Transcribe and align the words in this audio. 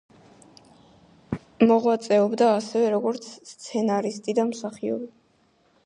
მოღვაწეობდა 1.71 2.47
ასევე 2.55 2.89
როგორც 2.95 3.29
სცენარისტი 3.53 4.37
და 4.41 4.49
მსახიობი. 4.55 5.13